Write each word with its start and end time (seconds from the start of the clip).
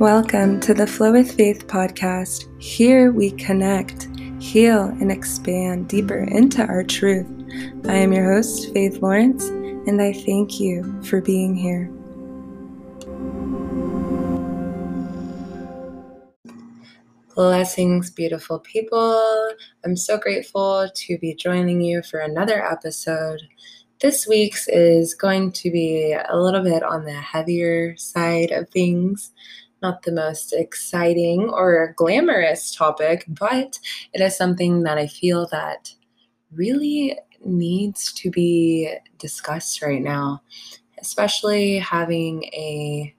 Welcome 0.00 0.60
to 0.60 0.74
the 0.74 0.86
Flow 0.86 1.12
with 1.12 1.38
Faith 1.38 1.68
podcast. 1.68 2.44
Here 2.62 3.10
we 3.10 3.30
connect, 3.30 4.08
heal, 4.38 4.82
and 4.82 5.10
expand 5.10 5.88
deeper 5.88 6.24
into 6.24 6.62
our 6.66 6.84
truth. 6.84 7.26
I 7.88 7.94
am 7.94 8.12
your 8.12 8.34
host, 8.34 8.74
Faith 8.74 8.98
Lawrence, 9.00 9.46
and 9.46 10.02
I 10.02 10.12
thank 10.12 10.60
you 10.60 11.00
for 11.02 11.22
being 11.22 11.56
here. 11.56 11.90
Blessings, 17.34 18.10
beautiful 18.10 18.58
people. 18.58 19.50
I'm 19.82 19.96
so 19.96 20.18
grateful 20.18 20.90
to 20.94 21.18
be 21.20 21.34
joining 21.34 21.80
you 21.80 22.02
for 22.02 22.20
another 22.20 22.62
episode. 22.62 23.40
This 24.02 24.26
week's 24.26 24.68
is 24.68 25.14
going 25.14 25.52
to 25.52 25.70
be 25.70 26.12
a 26.12 26.36
little 26.36 26.62
bit 26.62 26.82
on 26.82 27.06
the 27.06 27.14
heavier 27.14 27.96
side 27.96 28.50
of 28.50 28.68
things 28.68 29.32
not 29.82 30.02
the 30.02 30.12
most 30.12 30.52
exciting 30.52 31.48
or 31.50 31.94
glamorous 31.96 32.74
topic, 32.74 33.24
but 33.28 33.78
it 34.12 34.20
is 34.20 34.36
something 34.36 34.82
that 34.82 34.98
I 34.98 35.06
feel 35.06 35.46
that 35.48 35.92
really 36.52 37.18
needs 37.44 38.12
to 38.14 38.30
be 38.30 38.92
discussed 39.18 39.82
right 39.82 40.02
now, 40.02 40.42
especially 41.00 41.78
having 41.78 42.44
a 42.54 43.14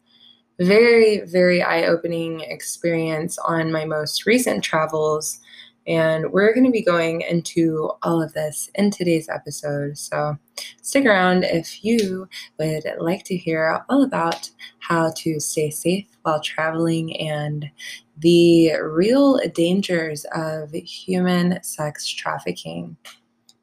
very, 0.59 1.21
very 1.21 1.61
eye 1.61 1.85
opening 1.85 2.41
experience 2.41 3.37
on 3.39 3.71
my 3.71 3.85
most 3.85 4.25
recent 4.25 4.63
travels 4.63 5.39
and 5.87 6.31
we're 6.31 6.53
going 6.53 6.65
to 6.65 6.71
be 6.71 6.83
going 6.83 7.21
into 7.21 7.91
all 8.03 8.21
of 8.21 8.33
this 8.33 8.69
in 8.75 8.91
today's 8.91 9.29
episode. 9.29 9.97
So 9.97 10.37
stick 10.81 11.05
around 11.05 11.45
if 11.45 11.83
you 11.83 12.27
would 12.59 12.83
like 12.99 13.23
to 13.25 13.37
hear 13.37 13.83
all 13.89 14.03
about 14.03 14.49
how 14.79 15.11
to 15.17 15.39
stay 15.39 15.69
safe 15.69 16.07
while 16.23 16.41
traveling 16.41 17.15
and 17.17 17.69
the 18.17 18.73
real 18.81 19.39
dangers 19.53 20.25
of 20.33 20.71
human 20.71 21.63
sex 21.63 22.07
trafficking. 22.07 22.97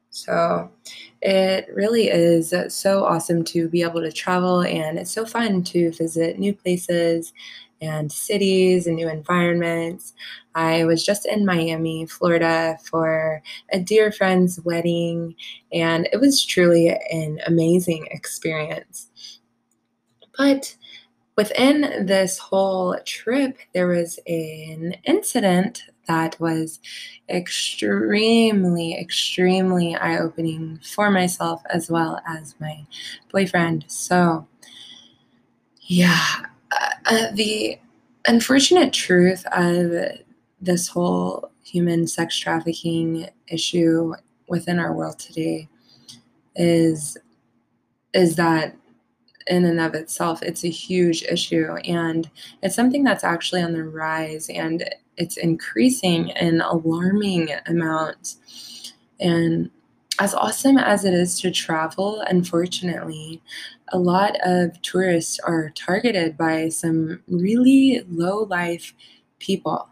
So 0.09 0.71
it 1.21 1.67
really 1.73 2.07
is 2.07 2.53
so 2.69 3.03
awesome 3.03 3.43
to 3.45 3.67
be 3.67 3.81
able 3.81 3.99
to 4.01 4.13
travel, 4.13 4.61
and 4.61 4.97
it's 4.97 5.11
so 5.11 5.25
fun 5.25 5.61
to 5.63 5.91
visit 5.91 6.39
new 6.39 6.53
places 6.55 7.33
and 7.81 8.11
cities 8.11 8.87
and 8.87 8.95
new 8.95 9.09
environments. 9.09 10.13
I 10.55 10.85
was 10.85 11.03
just 11.03 11.25
in 11.25 11.45
Miami, 11.45 12.05
Florida 12.05 12.77
for 12.83 13.41
a 13.71 13.79
dear 13.79 14.11
friend's 14.11 14.59
wedding, 14.61 15.35
and 15.73 16.07
it 16.13 16.19
was 16.19 16.43
truly 16.43 16.89
an 17.11 17.39
amazing 17.45 18.07
experience. 18.11 19.09
But 20.37 20.75
within 21.35 22.05
this 22.05 22.37
whole 22.37 22.97
trip, 23.05 23.57
there 23.73 23.87
was 23.87 24.19
an 24.27 24.95
incident 25.03 25.83
that 26.07 26.39
was 26.39 26.79
extremely, 27.29 28.97
extremely 28.97 29.95
eye 29.95 30.19
opening 30.19 30.79
for 30.83 31.09
myself 31.09 31.61
as 31.69 31.89
well 31.89 32.21
as 32.27 32.55
my 32.59 32.85
boyfriend. 33.31 33.85
So, 33.87 34.47
yeah, 35.81 36.45
uh, 36.71 37.31
the 37.33 37.77
unfortunate 38.27 38.93
truth 38.93 39.45
of 39.51 39.91
this 40.61 40.87
whole 40.87 41.51
human 41.63 42.07
sex 42.07 42.37
trafficking 42.37 43.27
issue 43.47 44.13
within 44.47 44.79
our 44.79 44.93
world 44.93 45.19
today 45.19 45.67
is 46.55 47.17
is 48.13 48.35
that 48.35 48.75
in 49.47 49.65
and 49.65 49.79
of 49.79 49.93
itself 49.93 50.41
it's 50.41 50.63
a 50.63 50.69
huge 50.69 51.23
issue 51.23 51.75
and 51.85 52.29
it's 52.63 52.75
something 52.75 53.03
that's 53.03 53.23
actually 53.23 53.61
on 53.61 53.73
the 53.73 53.83
rise 53.83 54.49
and 54.49 54.89
it's 55.17 55.37
increasing 55.37 56.29
in 56.29 56.61
alarming 56.61 57.49
amounts 57.67 58.93
and 59.19 59.69
as 60.19 60.33
awesome 60.33 60.77
as 60.77 61.03
it 61.03 61.13
is 61.13 61.39
to 61.41 61.51
travel, 61.51 62.21
unfortunately, 62.21 63.41
a 63.89 63.99
lot 63.99 64.35
of 64.43 64.81
tourists 64.81 65.39
are 65.39 65.71
targeted 65.75 66.37
by 66.37 66.69
some 66.69 67.21
really 67.27 68.03
low 68.09 68.43
life 68.43 68.93
people. 69.39 69.89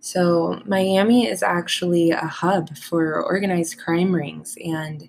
So, 0.00 0.62
Miami 0.64 1.26
is 1.26 1.42
actually 1.42 2.10
a 2.10 2.26
hub 2.26 2.76
for 2.76 3.22
organized 3.22 3.78
crime 3.78 4.14
rings. 4.14 4.56
And 4.64 5.08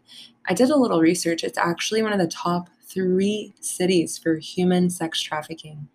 I 0.50 0.54
did 0.54 0.70
a 0.70 0.76
little 0.76 1.02
research. 1.02 1.44
It's 1.44 1.58
actually 1.58 2.02
one 2.02 2.14
of 2.14 2.20
the 2.20 2.28
top 2.28 2.70
three 2.84 3.54
cities 3.60 4.18
for 4.18 4.38
human 4.38 4.90
sex 4.90 5.22
trafficking. 5.22 5.88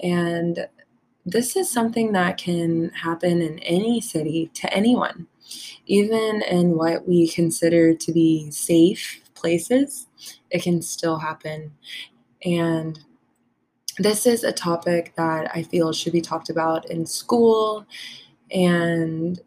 And 0.00 0.66
this 1.24 1.56
is 1.56 1.70
something 1.70 2.12
that 2.12 2.38
can 2.38 2.90
happen 2.90 3.42
in 3.42 3.58
any 3.60 4.00
city 4.00 4.50
to 4.54 4.72
anyone 4.74 5.26
even 5.86 6.42
in 6.42 6.76
what 6.76 7.06
we 7.06 7.28
consider 7.28 7.94
to 7.94 8.12
be 8.12 8.50
safe 8.50 9.20
places, 9.34 10.06
it 10.56 10.62
can 10.62 10.82
still 10.82 11.18
happen. 11.18 11.72
And 12.44 12.98
this 13.98 14.26
is 14.26 14.42
a 14.42 14.52
topic 14.52 15.12
that 15.16 15.50
I 15.54 15.62
feel 15.62 15.92
should 15.92 16.12
be 16.12 16.20
talked 16.20 16.50
about 16.50 16.90
in 16.90 17.06
school 17.06 17.86
and 18.50 19.40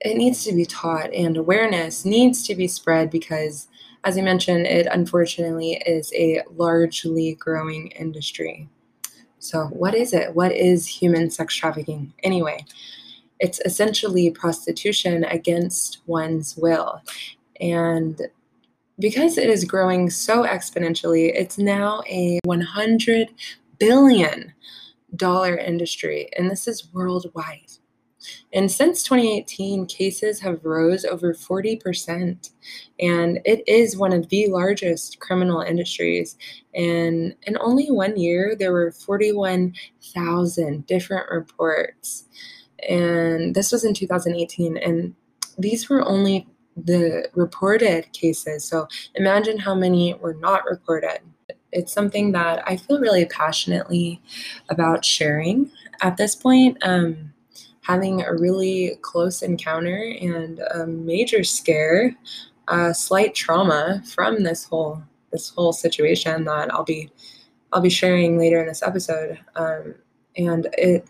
it 0.00 0.16
needs 0.16 0.44
to 0.44 0.52
be 0.52 0.66
taught 0.66 1.12
and 1.12 1.36
awareness 1.36 2.04
needs 2.04 2.46
to 2.46 2.54
be 2.54 2.68
spread 2.68 3.10
because 3.10 3.68
as 4.04 4.18
I 4.18 4.20
mentioned, 4.20 4.66
it 4.66 4.86
unfortunately 4.90 5.82
is 5.86 6.12
a 6.14 6.42
largely 6.56 7.36
growing 7.36 7.88
industry. 7.88 8.68
So, 9.38 9.64
what 9.68 9.94
is 9.94 10.12
it? 10.12 10.34
What 10.34 10.52
is 10.52 10.86
human 10.86 11.30
sex 11.30 11.56
trafficking? 11.56 12.12
Anyway, 12.22 12.66
it's 13.40 13.60
essentially 13.64 14.30
prostitution 14.30 15.24
against 15.24 16.02
one's 16.06 16.54
will. 16.54 17.00
And 17.60 18.20
because 18.98 19.38
it 19.38 19.48
is 19.48 19.64
growing 19.64 20.10
so 20.10 20.44
exponentially, 20.44 21.32
it's 21.34 21.58
now 21.58 22.02
a 22.08 22.38
100 22.44 23.28
billion 23.78 24.52
dollar 25.16 25.56
industry 25.56 26.28
and 26.36 26.50
this 26.50 26.66
is 26.66 26.92
worldwide. 26.92 27.70
And 28.54 28.72
since 28.72 29.02
2018, 29.02 29.84
cases 29.86 30.40
have 30.40 30.64
rose 30.64 31.04
over 31.04 31.34
40%. 31.34 32.50
And 32.98 33.40
it 33.44 33.62
is 33.66 33.98
one 33.98 34.14
of 34.14 34.30
the 34.30 34.46
largest 34.48 35.20
criminal 35.20 35.60
industries. 35.60 36.38
And 36.74 37.34
in 37.42 37.58
only 37.60 37.90
one 37.90 38.16
year, 38.16 38.56
there 38.58 38.72
were 38.72 38.92
41,000 38.92 40.86
different 40.86 41.30
reports 41.30 42.24
and 42.88 43.54
this 43.54 43.72
was 43.72 43.84
in 43.84 43.94
2018 43.94 44.76
and 44.76 45.14
these 45.58 45.88
were 45.88 46.06
only 46.06 46.46
the 46.76 47.28
reported 47.34 48.12
cases. 48.12 48.64
So 48.64 48.88
imagine 49.14 49.58
how 49.58 49.74
many 49.74 50.14
were 50.14 50.34
not 50.34 50.64
reported. 50.64 51.20
It's 51.72 51.92
something 51.92 52.30
that 52.32 52.62
i 52.68 52.76
feel 52.76 53.00
really 53.00 53.24
passionately 53.26 54.22
about 54.68 55.04
sharing 55.04 55.70
at 56.02 56.16
this 56.16 56.36
point 56.36 56.78
um, 56.82 57.32
having 57.80 58.22
a 58.22 58.32
really 58.32 58.96
close 59.02 59.42
encounter 59.42 60.14
and 60.20 60.60
a 60.60 60.86
major 60.86 61.42
scare 61.42 62.14
a 62.68 62.94
slight 62.94 63.34
trauma 63.34 64.00
from 64.06 64.44
this 64.44 64.62
whole 64.62 65.02
this 65.32 65.48
whole 65.48 65.72
situation 65.72 66.44
that 66.44 66.72
i'll 66.72 66.84
be 66.84 67.10
i'll 67.74 67.80
be 67.80 67.90
sharing 67.90 68.38
later 68.38 68.60
in 68.60 68.66
this 68.66 68.82
episode. 68.82 69.38
Um, 69.56 69.96
and 70.36 70.68
it 70.78 71.06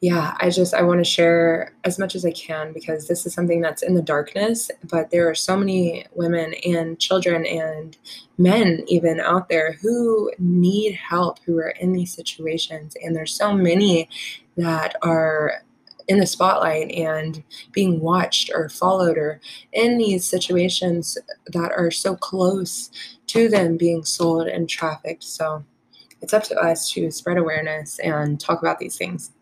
yeah 0.00 0.36
i 0.38 0.48
just 0.48 0.74
i 0.74 0.82
want 0.82 1.00
to 1.00 1.04
share 1.04 1.72
as 1.84 1.98
much 1.98 2.14
as 2.14 2.24
i 2.24 2.30
can 2.30 2.72
because 2.72 3.08
this 3.08 3.26
is 3.26 3.34
something 3.34 3.60
that's 3.60 3.82
in 3.82 3.94
the 3.94 4.02
darkness 4.02 4.70
but 4.84 5.10
there 5.10 5.28
are 5.28 5.34
so 5.34 5.56
many 5.56 6.06
women 6.12 6.54
and 6.64 7.00
children 7.00 7.44
and 7.46 7.96
men 8.38 8.84
even 8.86 9.18
out 9.20 9.48
there 9.48 9.72
who 9.82 10.30
need 10.38 10.94
help 10.94 11.38
who 11.44 11.58
are 11.58 11.74
in 11.80 11.92
these 11.92 12.14
situations 12.14 12.94
and 13.02 13.16
there's 13.16 13.34
so 13.34 13.52
many 13.52 14.08
that 14.56 14.94
are 15.02 15.62
in 16.08 16.18
the 16.18 16.26
spotlight 16.26 16.90
and 16.90 17.42
being 17.72 18.00
watched 18.00 18.50
or 18.54 18.68
followed 18.68 19.18
or 19.18 19.40
in 19.72 19.98
these 19.98 20.24
situations 20.24 21.18
that 21.48 21.70
are 21.76 21.90
so 21.90 22.16
close 22.16 22.90
to 23.26 23.48
them 23.48 23.76
being 23.76 24.02
sold 24.04 24.48
and 24.48 24.70
trafficked. 24.70 25.22
So 25.22 25.64
it's 26.22 26.32
up 26.32 26.44
to 26.44 26.56
us 26.56 26.90
to 26.92 27.10
spread 27.10 27.36
awareness 27.36 27.98
and 27.98 28.40
talk 28.40 28.62
about 28.62 28.78
these 28.78 28.96
things 28.96 29.32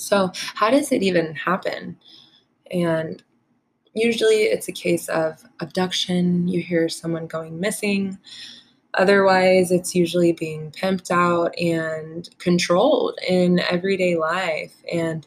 so, 0.00 0.32
how 0.54 0.70
does 0.70 0.92
it 0.92 1.02
even 1.02 1.34
happen? 1.34 1.96
And 2.70 3.22
usually 3.94 4.44
it's 4.44 4.68
a 4.68 4.72
case 4.72 5.08
of 5.08 5.42
abduction, 5.60 6.48
you 6.48 6.62
hear 6.62 6.88
someone 6.88 7.26
going 7.26 7.60
missing. 7.60 8.18
Otherwise, 8.94 9.70
it's 9.70 9.94
usually 9.94 10.32
being 10.32 10.72
pimped 10.72 11.10
out 11.10 11.56
and 11.58 12.28
controlled 12.38 13.18
in 13.26 13.60
everyday 13.60 14.16
life. 14.16 14.74
And 14.92 15.26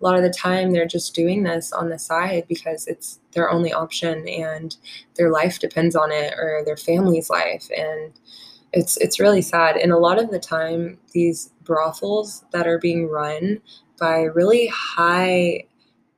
a 0.00 0.04
lot 0.04 0.16
of 0.16 0.22
the 0.22 0.30
time, 0.30 0.72
they're 0.72 0.86
just 0.86 1.14
doing 1.14 1.42
this 1.42 1.72
on 1.72 1.90
the 1.90 1.98
side 1.98 2.46
because 2.48 2.86
it's 2.86 3.20
their 3.32 3.50
only 3.50 3.72
option 3.72 4.26
and 4.28 4.76
their 5.16 5.30
life 5.30 5.58
depends 5.58 5.94
on 5.94 6.10
it 6.10 6.34
or 6.38 6.62
their 6.64 6.76
family's 6.76 7.28
life. 7.28 7.68
And 7.76 8.12
it's 8.72 8.96
it's 8.96 9.20
really 9.20 9.42
sad 9.42 9.76
and 9.76 9.92
a 9.92 9.98
lot 9.98 10.18
of 10.18 10.30
the 10.30 10.38
time 10.38 10.98
these 11.12 11.50
brothels 11.62 12.44
that 12.52 12.66
are 12.66 12.78
being 12.78 13.08
run 13.08 13.60
by 14.02 14.22
really 14.22 14.66
high 14.66 15.62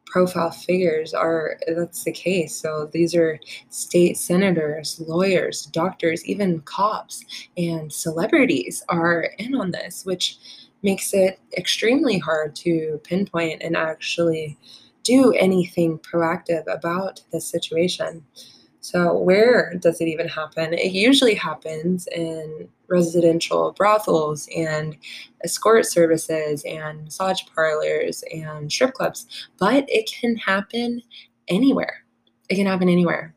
profile 0.06 0.50
figures 0.50 1.12
are 1.12 1.58
that's 1.76 2.04
the 2.04 2.12
case. 2.12 2.56
So 2.56 2.88
these 2.90 3.14
are 3.14 3.38
state 3.68 4.16
senators 4.16 5.02
lawyers 5.06 5.66
doctors 5.66 6.24
even 6.24 6.60
cops 6.62 7.22
and 7.58 7.92
celebrities 7.92 8.82
are 8.88 9.28
in 9.38 9.54
on 9.54 9.70
this 9.72 10.06
which 10.06 10.38
makes 10.82 11.12
it 11.12 11.38
extremely 11.58 12.18
hard 12.18 12.56
to 12.56 13.00
pinpoint 13.04 13.62
and 13.62 13.76
actually 13.76 14.56
do 15.02 15.32
anything 15.32 15.98
proactive 15.98 16.64
about 16.72 17.20
this 17.32 17.46
situation 17.46 18.24
so, 18.84 19.16
where 19.16 19.72
does 19.78 20.02
it 20.02 20.08
even 20.08 20.28
happen? 20.28 20.74
It 20.74 20.92
usually 20.92 21.34
happens 21.34 22.06
in 22.08 22.68
residential 22.86 23.72
brothels 23.72 24.46
and 24.54 24.94
escort 25.42 25.86
services 25.86 26.62
and 26.68 27.04
massage 27.04 27.40
parlors 27.54 28.22
and 28.30 28.70
strip 28.70 28.92
clubs, 28.92 29.48
but 29.58 29.86
it 29.88 30.12
can 30.12 30.36
happen 30.36 31.00
anywhere. 31.48 32.04
It 32.50 32.56
can 32.56 32.66
happen 32.66 32.90
anywhere. 32.90 33.34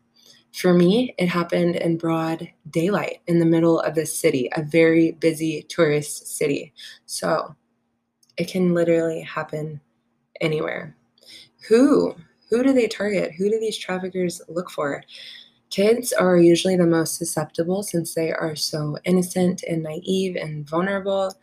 For 0.51 0.73
me, 0.73 1.15
it 1.17 1.29
happened 1.29 1.77
in 1.77 1.95
broad 1.95 2.49
daylight 2.69 3.21
in 3.27 3.39
the 3.39 3.45
middle 3.45 3.79
of 3.79 3.95
the 3.95 4.05
city, 4.05 4.49
a 4.53 4.61
very 4.61 5.13
busy 5.13 5.65
tourist 5.69 6.27
city. 6.27 6.73
So, 7.05 7.55
it 8.35 8.49
can 8.49 8.73
literally 8.73 9.21
happen 9.21 9.79
anywhere. 10.41 10.93
Who 11.69 12.17
who 12.49 12.63
do 12.63 12.73
they 12.73 12.87
target? 12.87 13.33
Who 13.33 13.49
do 13.49 13.59
these 13.59 13.77
traffickers 13.77 14.41
look 14.47 14.69
for? 14.69 15.03
Kids 15.69 16.13
are 16.13 16.37
usually 16.37 16.77
the 16.77 16.85
most 16.85 17.17
susceptible 17.17 17.83
since 17.83 18.13
they 18.13 18.31
are 18.31 18.55
so 18.55 18.97
innocent 19.03 19.63
and 19.67 19.83
naive 19.83 20.37
and 20.37 20.67
vulnerable, 20.67 21.33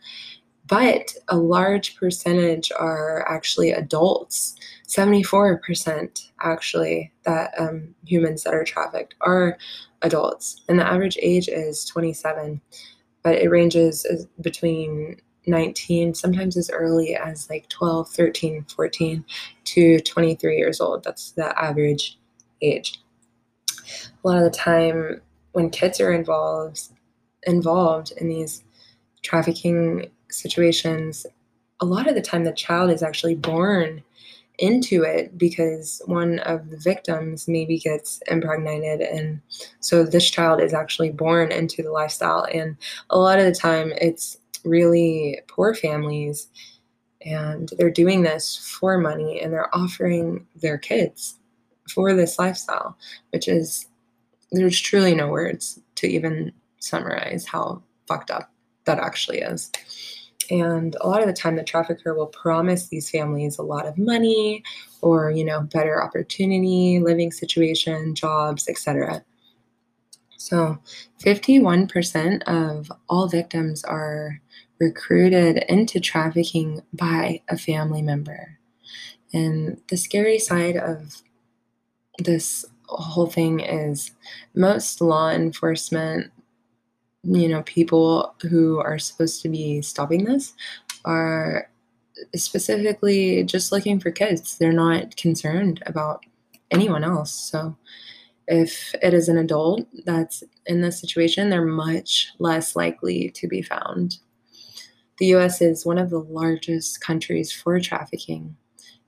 but 0.67 1.13
a 1.27 1.37
large 1.37 1.95
percentage 1.95 2.71
are 2.77 3.23
actually 3.29 3.71
adults. 3.71 4.55
74% 4.87 6.29
actually 6.41 7.11
that 7.23 7.53
um, 7.59 7.93
humans 8.03 8.43
that 8.43 8.55
are 8.55 8.63
trafficked 8.63 9.13
are 9.21 9.57
adults, 10.01 10.61
and 10.67 10.79
the 10.79 10.87
average 10.87 11.17
age 11.21 11.47
is 11.47 11.85
27, 11.85 12.61
but 13.23 13.35
it 13.35 13.49
ranges 13.49 14.05
between 14.41 15.17
19, 15.47 16.13
sometimes 16.13 16.57
as 16.57 16.69
early 16.69 17.15
as 17.15 17.49
like 17.49 17.69
12, 17.69 18.09
13, 18.09 18.65
14 18.65 19.25
to 19.65 19.99
23 19.99 20.57
years 20.57 20.81
old. 20.81 21.03
That's 21.03 21.31
the 21.31 21.57
average 21.61 22.17
age. 22.61 23.01
A 24.23 24.27
lot 24.27 24.37
of 24.37 24.43
the 24.43 24.57
time, 24.57 25.21
when 25.51 25.69
kids 25.69 25.99
are 25.99 26.11
involved 26.11 26.89
involved 27.47 28.11
in 28.17 28.27
these 28.27 28.63
trafficking 29.21 30.09
situations, 30.29 31.25
a 31.79 31.85
lot 31.85 32.07
of 32.07 32.15
the 32.15 32.21
time 32.21 32.43
the 32.43 32.51
child 32.51 32.89
is 32.89 33.03
actually 33.03 33.35
born 33.35 34.03
into 34.59 35.03
it 35.03 35.37
because 35.37 36.01
one 36.05 36.39
of 36.39 36.69
the 36.69 36.77
victims 36.77 37.47
maybe 37.47 37.77
gets 37.77 38.21
impregnated 38.27 39.01
and 39.01 39.41
so 39.79 40.03
this 40.03 40.29
child 40.29 40.61
is 40.61 40.73
actually 40.73 41.11
born 41.11 41.51
into 41.51 41.83
the 41.83 41.91
lifestyle 41.91 42.47
and 42.53 42.77
a 43.09 43.17
lot 43.17 43.37
of 43.37 43.45
the 43.45 43.53
time 43.53 43.91
it's 43.99 44.37
really 44.65 45.39
poor 45.47 45.73
families 45.73 46.47
and 47.25 47.71
they're 47.77 47.89
doing 47.89 48.21
this 48.21 48.57
for 48.57 48.97
money 48.97 49.41
and 49.41 49.53
they're 49.53 49.75
offering 49.75 50.45
their 50.55 50.77
kids 50.77 51.39
for 51.89 52.13
this 52.13 52.39
lifestyle 52.39 52.97
which 53.31 53.47
is 53.47 53.87
there's 54.51 54.79
truly 54.79 55.15
no 55.15 55.27
words 55.27 55.79
to 55.95 56.07
even 56.07 56.51
summarize 56.79 57.45
how 57.45 57.81
fucked 58.07 58.31
up 58.31 58.51
that 58.85 58.99
actually 58.99 59.39
is. 59.39 59.71
And 60.51 60.95
a 61.01 61.07
lot 61.07 61.21
of 61.21 61.27
the 61.27 61.33
time 61.33 61.55
the 61.55 61.63
trafficker 61.63 62.13
will 62.13 62.27
promise 62.27 62.87
these 62.87 63.09
families 63.09 63.57
a 63.57 63.63
lot 63.63 63.87
of 63.87 63.97
money 63.97 64.63
or 65.01 65.31
you 65.31 65.43
know 65.43 65.61
better 65.61 66.03
opportunity 66.03 66.99
living 66.99 67.31
situation 67.31 68.13
jobs 68.13 68.69
etc 68.69 69.23
so 70.37 70.77
51% 71.23 72.43
of 72.43 72.91
all 73.09 73.27
victims 73.27 73.83
are 73.83 74.39
recruited 74.79 75.63
into 75.69 75.99
trafficking 75.99 76.81
by 76.93 77.41
a 77.49 77.57
family 77.57 78.01
member. 78.01 78.57
And 79.33 79.81
the 79.89 79.97
scary 79.97 80.39
side 80.39 80.77
of 80.77 81.21
this 82.19 82.65
whole 82.87 83.27
thing 83.27 83.59
is 83.59 84.11
most 84.55 85.01
law 85.01 85.29
enforcement, 85.29 86.31
you 87.23 87.47
know, 87.47 87.63
people 87.63 88.35
who 88.41 88.79
are 88.79 88.99
supposed 88.99 89.41
to 89.41 89.49
be 89.49 89.81
stopping 89.81 90.25
this 90.25 90.53
are 91.03 91.69
specifically 92.35 93.43
just 93.43 93.71
looking 93.71 93.99
for 93.99 94.11
kids. 94.11 94.57
They're 94.57 94.71
not 94.71 95.15
concerned 95.17 95.81
about 95.85 96.25
anyone 96.71 97.03
else. 97.03 97.33
So 97.33 97.75
if 98.47 98.93
it 99.01 99.13
is 99.13 99.27
an 99.27 99.37
adult 99.37 99.87
that's 100.05 100.43
in 100.65 100.81
this 100.81 100.99
situation, 100.99 101.49
they're 101.49 101.65
much 101.65 102.31
less 102.39 102.75
likely 102.75 103.31
to 103.31 103.47
be 103.47 103.61
found. 103.61 104.19
The 105.17 105.27
US 105.35 105.61
is 105.61 105.85
one 105.85 105.97
of 105.97 106.09
the 106.09 106.19
largest 106.19 107.01
countries 107.01 107.51
for 107.51 107.79
trafficking, 107.79 108.55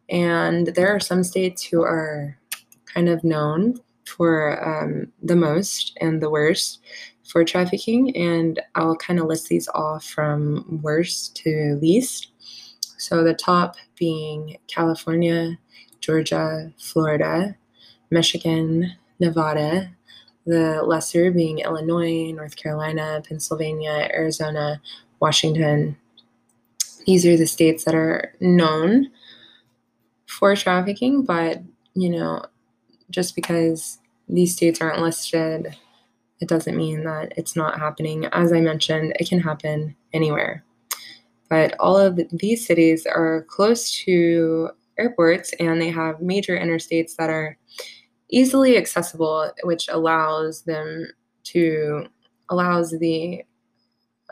and 0.09 0.67
there 0.67 0.93
are 0.95 0.99
some 0.99 1.23
states 1.23 1.63
who 1.63 1.81
are 1.81 2.37
kind 2.85 3.09
of 3.09 3.23
known 3.23 3.81
for 4.05 4.63
um, 4.65 5.11
the 5.21 5.35
most 5.35 5.97
and 5.99 6.21
the 6.21 6.29
worst 6.29 6.79
for 7.27 7.43
trafficking, 7.43 8.15
and 8.15 8.61
I'll 8.75 8.95
kind 8.95 9.19
of 9.19 9.25
list 9.25 9.49
these 9.49 9.67
off 9.69 10.05
from 10.05 10.79
worst 10.81 11.35
to 11.37 11.77
least. 11.81 12.31
So 12.97 13.23
the 13.23 13.33
top 13.33 13.75
being 13.97 14.57
California, 14.67 15.57
Georgia, 15.99 16.71
Florida, 16.77 17.55
Michigan, 18.09 18.93
Nevada, 19.19 19.91
the 20.45 20.81
lesser 20.83 21.29
being 21.29 21.59
Illinois, 21.59 22.31
North 22.31 22.55
Carolina, 22.55 23.21
Pennsylvania, 23.27 24.09
Arizona, 24.13 24.81
Washington. 25.19 25.97
These 27.05 27.25
are 27.25 27.37
the 27.37 27.47
states 27.47 27.83
that 27.85 27.95
are 27.95 28.33
known 28.39 29.09
for 30.25 30.55
trafficking, 30.55 31.23
but 31.23 31.61
you 31.93 32.09
know, 32.09 32.45
just 33.09 33.35
because 33.35 33.99
these 34.27 34.53
states 34.53 34.81
aren't 34.81 35.01
listed, 35.01 35.75
it 36.39 36.47
doesn't 36.47 36.77
mean 36.77 37.03
that 37.05 37.33
it's 37.37 37.55
not 37.55 37.79
happening. 37.79 38.25
As 38.25 38.53
I 38.53 38.61
mentioned, 38.61 39.13
it 39.19 39.27
can 39.27 39.39
happen 39.39 39.95
anywhere. 40.13 40.63
But 41.49 41.75
all 41.79 41.97
of 41.97 42.19
these 42.31 42.67
cities 42.67 43.05
are 43.05 43.45
close 43.47 43.91
to 44.03 44.69
airports 44.99 45.53
and 45.59 45.81
they 45.81 45.89
have 45.89 46.21
major 46.21 46.57
interstates 46.57 47.15
that 47.15 47.29
are 47.29 47.57
easily 48.29 48.77
accessible, 48.77 49.51
which 49.63 49.87
allows 49.87 50.63
them 50.63 51.07
to 51.45 52.07
allows 52.49 52.91
the 52.91 53.43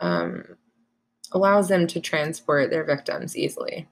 um, 0.00 0.44
allows 1.32 1.68
them 1.68 1.86
to 1.88 2.00
transport 2.00 2.70
their 2.70 2.84
victims 2.84 3.36
easily. 3.36 3.88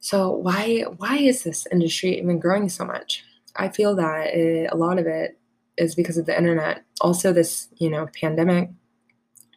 So 0.00 0.30
why 0.30 0.84
why 0.98 1.16
is 1.16 1.44
this 1.44 1.66
industry 1.72 2.18
even 2.18 2.38
growing 2.38 2.68
so 2.68 2.84
much? 2.84 3.24
I 3.56 3.68
feel 3.68 3.96
that 3.96 4.34
it, 4.34 4.70
a 4.70 4.76
lot 4.76 4.98
of 4.98 5.06
it 5.06 5.38
is 5.76 5.94
because 5.94 6.18
of 6.18 6.26
the 6.26 6.36
internet. 6.36 6.84
Also, 7.00 7.32
this 7.32 7.68
you 7.78 7.88
know 7.88 8.08
pandemic, 8.20 8.70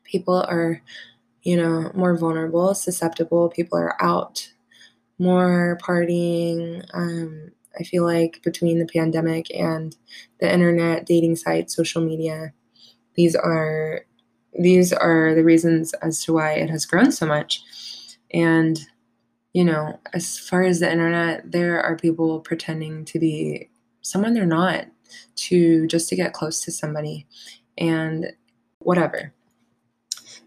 people 0.04 0.46
are 0.48 0.82
you 1.44 1.58
know 1.58 1.92
more 1.94 2.18
vulnerable, 2.18 2.74
susceptible. 2.74 3.50
People 3.50 3.78
are 3.78 4.02
out 4.02 4.50
more 5.20 5.78
partying. 5.82 6.86
Um, 6.94 7.52
I 7.80 7.84
feel 7.84 8.04
like 8.04 8.42
between 8.44 8.80
the 8.80 8.88
pandemic 8.88 9.54
and 9.54 9.96
the 10.40 10.52
internet, 10.52 11.06
dating 11.06 11.36
sites, 11.36 11.76
social 11.76 12.02
media, 12.02 12.54
these 13.16 13.36
are 13.36 14.06
these 14.58 14.94
are 14.94 15.34
the 15.36 15.44
reasons 15.44 15.94
as 15.96 16.24
to 16.24 16.34
why 16.34 16.54
it 16.54 16.70
has 16.70 16.86
grown 16.86 17.12
so 17.12 17.26
much. 17.26 17.62
And 18.34 18.80
you 19.54 19.64
know, 19.64 20.00
as 20.14 20.38
far 20.38 20.62
as 20.62 20.80
the 20.80 20.92
internet, 20.92 21.52
there 21.52 21.82
are 21.82 21.96
people 21.96 22.42
pretending 22.42 23.06
to 23.06 23.18
be 23.18 23.70
someone 24.02 24.34
they're 24.34 24.46
not 24.46 24.86
to 25.36 25.88
just 25.88 26.10
to 26.10 26.16
get 26.16 26.34
close 26.34 26.62
to 26.62 26.72
somebody 26.72 27.26
and 27.78 28.34
whatever. 28.80 29.34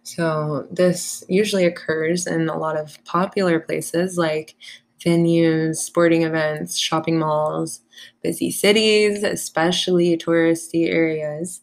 So, 0.03 0.67
this 0.71 1.25
usually 1.29 1.65
occurs 1.67 2.27
in 2.27 2.49
a 2.49 2.59
lot 2.59 2.77
of 2.77 3.03
popular 3.05 3.61
places 3.61 4.17
like 4.17 4.57
venues, 5.05 5.77
sporting 5.77 6.23
events, 6.23 6.77
shopping 6.77 7.19
malls, 7.19 7.81
busy 8.23 8.51
cities, 8.51 9.23
especially 9.23 10.17
touristy 10.17 10.89
areas. 10.89 11.63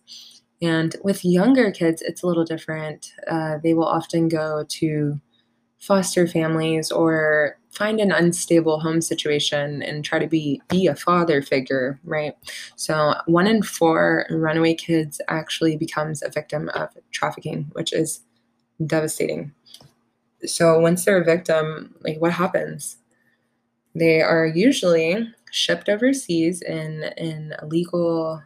And 0.61 0.95
with 1.03 1.23
younger 1.23 1.71
kids, 1.71 2.01
it's 2.01 2.23
a 2.23 2.27
little 2.27 2.45
different. 2.45 3.13
Uh, 3.27 3.57
they 3.61 3.73
will 3.73 3.85
often 3.85 4.27
go 4.27 4.65
to 4.69 5.19
foster 5.79 6.27
families 6.27 6.91
or 6.91 7.59
find 7.71 7.99
an 7.99 8.11
unstable 8.11 8.79
home 8.79 9.01
situation 9.01 9.83
and 9.83 10.03
try 10.03 10.17
to 10.17 10.27
be 10.27 10.59
be 10.69 10.87
a 10.87 10.95
father 10.95 11.39
figure 11.43 11.99
right 12.03 12.33
so 12.75 13.13
one 13.27 13.45
in 13.45 13.61
four 13.61 14.25
runaway 14.31 14.73
kids 14.73 15.21
actually 15.27 15.77
becomes 15.77 16.23
a 16.23 16.31
victim 16.31 16.69
of 16.69 16.89
trafficking 17.11 17.69
which 17.73 17.93
is 17.93 18.21
devastating 18.87 19.53
so 20.45 20.79
once 20.79 21.03
they're 21.05 21.21
a 21.21 21.25
victim, 21.25 21.95
like 22.01 22.19
what 22.19 22.33
happens? 22.33 22.97
They 23.95 24.21
are 24.21 24.45
usually 24.45 25.33
shipped 25.51 25.89
overseas 25.89 26.61
in 26.61 27.03
an 27.17 27.55
illegal 27.61 28.43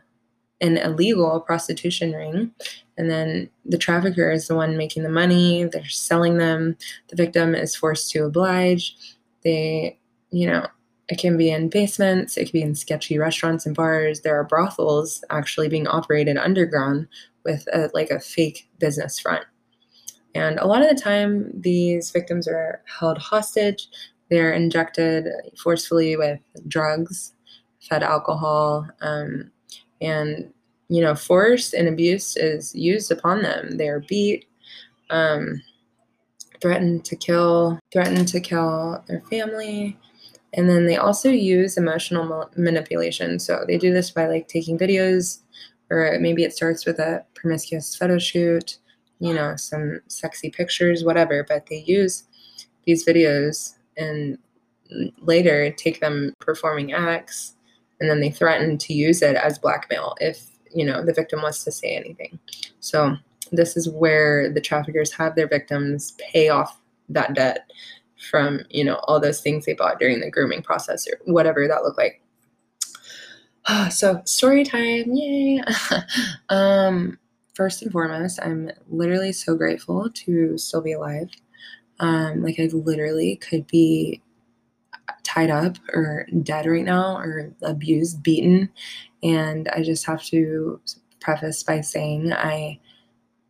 an 0.61 0.77
illegal 0.77 1.41
prostitution 1.41 2.13
ring. 2.13 2.51
And 2.97 3.09
then 3.09 3.49
the 3.65 3.77
trafficker 3.77 4.31
is 4.31 4.47
the 4.47 4.55
one 4.55 4.77
making 4.77 5.03
the 5.03 5.09
money. 5.09 5.65
They're 5.65 5.87
selling 5.89 6.37
them. 6.37 6.77
The 7.09 7.15
victim 7.15 7.55
is 7.55 7.75
forced 7.75 8.11
to 8.11 8.25
oblige. 8.25 8.95
They 9.43 9.97
you 10.29 10.47
know 10.47 10.67
it 11.09 11.19
can 11.19 11.35
be 11.35 11.51
in 11.51 11.67
basements. 11.67 12.37
It 12.37 12.45
can 12.45 12.53
be 12.53 12.61
in 12.61 12.75
sketchy 12.75 13.17
restaurants 13.17 13.65
and 13.65 13.75
bars. 13.75 14.21
There 14.21 14.39
are 14.39 14.45
brothels 14.45 15.23
actually 15.29 15.67
being 15.67 15.87
operated 15.87 16.37
underground 16.37 17.07
with 17.43 17.67
a, 17.73 17.89
like 17.93 18.11
a 18.11 18.19
fake 18.19 18.69
business 18.79 19.19
front. 19.19 19.43
And 20.33 20.57
a 20.59 20.65
lot 20.65 20.81
of 20.81 20.87
the 20.87 21.01
time 21.01 21.51
these 21.53 22.11
victims 22.11 22.47
are 22.47 22.81
held 22.85 23.17
hostage. 23.17 23.89
They're 24.29 24.53
injected 24.53 25.25
forcefully 25.61 26.15
with 26.15 26.39
drugs, 26.67 27.33
fed 27.81 28.03
alcohol, 28.03 28.87
um, 29.01 29.51
and 30.01 30.51
you 30.91 30.99
know, 30.99 31.15
force 31.15 31.73
and 31.73 31.87
abuse 31.87 32.35
is 32.35 32.75
used 32.75 33.13
upon 33.13 33.43
them. 33.43 33.77
They 33.77 33.87
are 33.87 34.01
beat, 34.01 34.43
um, 35.09 35.61
threatened 36.61 37.05
to 37.05 37.15
kill, 37.15 37.79
threatened 37.93 38.27
to 38.27 38.41
kill 38.41 39.01
their 39.07 39.21
family, 39.21 39.97
and 40.53 40.69
then 40.69 40.87
they 40.87 40.97
also 40.97 41.29
use 41.29 41.77
emotional 41.77 42.49
manipulation. 42.57 43.39
So 43.39 43.63
they 43.65 43.77
do 43.77 43.93
this 43.93 44.11
by 44.11 44.27
like 44.27 44.49
taking 44.49 44.77
videos, 44.77 45.39
or 45.89 46.17
maybe 46.19 46.43
it 46.43 46.53
starts 46.53 46.85
with 46.85 46.99
a 46.99 47.23
promiscuous 47.35 47.95
photo 47.95 48.19
shoot, 48.19 48.77
you 49.19 49.33
know, 49.33 49.55
some 49.55 50.01
sexy 50.07 50.49
pictures, 50.49 51.05
whatever. 51.05 51.45
But 51.47 51.67
they 51.67 51.85
use 51.87 52.25
these 52.83 53.05
videos 53.05 53.75
and 53.95 54.37
later 55.21 55.71
take 55.71 56.01
them 56.01 56.33
performing 56.41 56.91
acts 56.91 57.55
and 58.01 58.09
then 58.09 58.19
they 58.19 58.31
threaten 58.31 58.77
to 58.79 58.93
use 58.93 59.21
it 59.21 59.35
as 59.35 59.59
blackmail 59.59 60.15
if 60.19 60.47
you 60.73 60.83
know 60.83 61.05
the 61.05 61.13
victim 61.13 61.41
wants 61.41 61.63
to 61.63 61.71
say 61.71 61.95
anything. 61.95 62.37
So 62.81 63.15
this 63.51 63.77
is 63.77 63.87
where 63.89 64.51
the 64.51 64.59
traffickers 64.59 65.13
have 65.13 65.35
their 65.35 65.47
victims 65.47 66.13
pay 66.19 66.49
off 66.49 66.81
that 67.09 67.33
debt 67.35 67.71
from 68.29 68.61
you 68.69 68.83
know 68.83 68.95
all 69.03 69.19
those 69.19 69.39
things 69.39 69.65
they 69.65 69.73
bought 69.73 69.99
during 69.99 70.19
the 70.19 70.31
grooming 70.31 70.63
process 70.63 71.07
or 71.07 71.19
whatever 71.31 71.67
that 71.67 71.83
looked 71.83 71.97
like. 71.97 72.21
So 73.91 74.21
story 74.25 74.65
time 74.65 75.13
yay. 75.13 75.61
Um 76.49 77.19
first 77.53 77.81
and 77.81 77.91
foremost 77.91 78.39
i'm 78.41 78.71
literally 78.87 79.33
so 79.33 79.55
grateful 79.55 80.09
to 80.09 80.57
still 80.57 80.81
be 80.81 80.93
alive. 80.93 81.29
Um, 81.99 82.41
like 82.41 82.59
I 82.59 82.63
literally 82.73 83.35
could 83.35 83.67
be 83.67 84.21
tied 85.23 85.49
up 85.49 85.77
or 85.93 86.27
dead 86.43 86.65
right 86.65 86.85
now 86.85 87.17
or 87.17 87.53
abused, 87.61 88.23
beaten. 88.23 88.69
And 89.23 89.67
I 89.69 89.83
just 89.83 90.05
have 90.05 90.23
to 90.25 90.79
preface 91.19 91.63
by 91.63 91.81
saying 91.81 92.33
I 92.33 92.79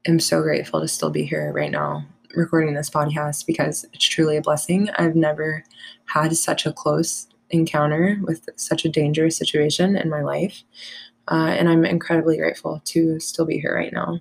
am 0.05 0.19
so 0.19 0.41
grateful 0.41 0.81
to 0.81 0.87
still 0.87 1.09
be 1.09 1.23
here 1.23 1.51
right 1.53 1.71
now 1.71 2.05
recording 2.35 2.73
this 2.73 2.89
podcast 2.89 3.45
because 3.45 3.85
it's 3.93 4.07
truly 4.07 4.37
a 4.37 4.41
blessing. 4.41 4.89
I've 4.97 5.15
never 5.15 5.63
had 6.05 6.35
such 6.35 6.65
a 6.65 6.73
close 6.73 7.27
encounter 7.49 8.17
with 8.21 8.47
such 8.55 8.85
a 8.85 8.89
dangerous 8.89 9.37
situation 9.37 9.95
in 9.95 10.09
my 10.09 10.21
life. 10.21 10.63
Uh, 11.29 11.53
and 11.57 11.69
I'm 11.69 11.85
incredibly 11.85 12.37
grateful 12.37 12.81
to 12.85 13.19
still 13.19 13.45
be 13.45 13.59
here 13.59 13.75
right 13.75 13.93
now. 13.93 14.19